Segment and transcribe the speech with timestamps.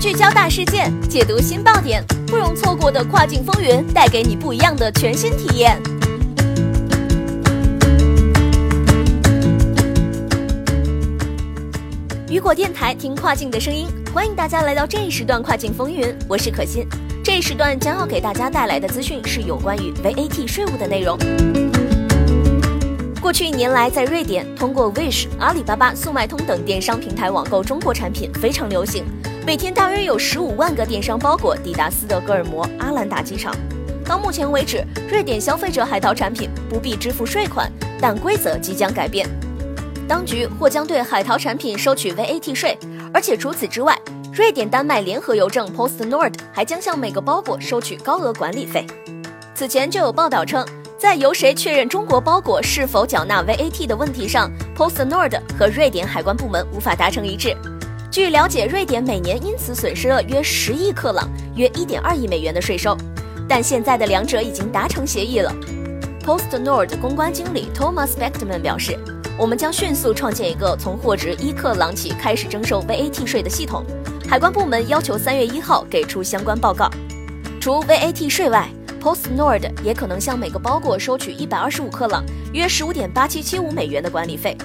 [0.00, 5.80] 聚焦大事件，解读新爆点，不容错过的跨境风云，带给你不一样的全新体验。
[12.28, 16.86] 雨果电台，听跨境的声音，欢迎大家来到这一时段跨境风云，我是可心。
[17.22, 21.18] 这一时段将要给大家带来的资讯是有关于 VAT 税务的内容。
[23.20, 29.04] 过去一年来，在瑞典，通过 Wish、阿里巴巴、速卖通等电商平台网购中国产品非常流行，
[29.46, 33.54] 每天大约有十五万个电商包裹抵达斯德哥尔摩阿兰达机场。
[34.06, 37.70] 到目前为止，瑞典消费者海淘产品不必支付税款，
[38.00, 39.28] 但规则即将改变。
[40.08, 42.76] 当局或将对海淘产品收取 VAT 税，
[43.12, 43.96] 而且除此之外，
[44.32, 48.86] 瑞典丹麦联合邮政 PostNord 还将向每个包裹收取高额管理费。
[49.54, 50.66] 此前就有报道称，
[51.00, 57.56] 在由谁确认中国包裹是否缴纳 VAT 的问题上，PostNord 和瑞典海关部门无法达成一致。
[58.10, 61.26] 据了解，瑞典每年因此损失了约十亿克朗，
[61.56, 62.94] 约一点二亿美元的税收，
[63.48, 65.50] 但现在的两者已经达成协议了。
[66.22, 68.98] PostNord 公关经理 Thomas Beckman 表示。
[69.38, 73.82] 我们将迅速创建一个从货值一克朗起开始征收 VAT 税的系统。
[74.28, 76.90] 海关部门要求三月一号给出相关报告。
[77.58, 78.68] 除 VAT 税外
[79.00, 84.56] ，PostNord 也可能向每个包裹收取一百二十五克朗，约十五点八七七五美元的管理费。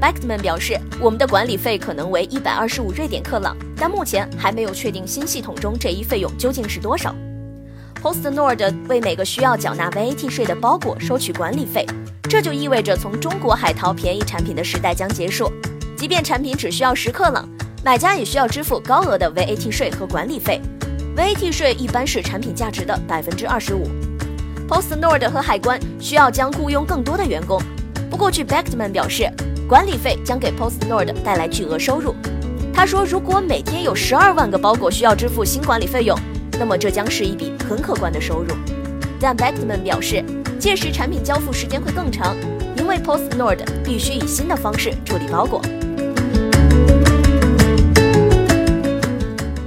[0.00, 7.14] Beckman 表示，我们的管理费可能为一百二十五瑞典克朗，但目前还没有确定新系统中这一费用究竟是多少。
[8.02, 11.84] PostNord 为每个需要缴纳 VAT 税的包裹收取管理费。
[12.22, 15.52] 这就意味着，从中国海淘便宜产品的时代将结束。
[15.98, 17.46] 即便产品只需要十克朗，
[17.84, 20.62] 买家也需要支付高额的 VAT 税和管理费。
[21.20, 23.86] VAT 税一般是产品价值的百分之二十五。
[24.66, 27.60] PostNord 和海关需要将雇佣更多的员工。
[28.10, 29.30] 不过，据 Beckman 表示，
[29.68, 32.14] 管理费将给 PostNord 带来巨额收入。
[32.72, 36.18] 他说，如果每天有十二万个包裹需要支付新管理费用，
[36.58, 38.54] 那么这将是一笔很可观的收入。
[39.20, 40.24] 但 Beckman 表示。
[40.58, 42.36] 届时产品交付时间会更长，
[42.76, 45.62] 因为 PostNord 必须以新的方式处理包裹。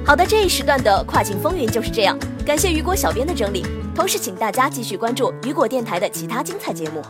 [0.05, 3.65] 好的，这一时段的跨境风云就是这样，感谢雨果小编的整理，
[3.95, 7.01] 同时请大家继续关注雨果电台的其他精彩节目。